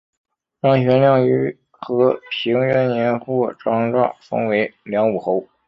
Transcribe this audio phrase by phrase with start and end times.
[0.63, 5.47] 张玄靓于和平元年获张祚封为凉武侯。